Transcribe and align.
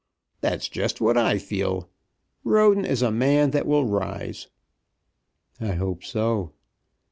"That's 0.39 0.67
just 0.67 0.99
what 0.99 1.15
I 1.15 1.37
feel. 1.37 1.87
Roden 2.43 2.85
is 2.85 3.03
a 3.03 3.11
man 3.11 3.51
that 3.51 3.67
will 3.67 3.85
rise." 3.85 4.47
"I 5.59 5.73
hope 5.73 6.03
so." 6.03 6.53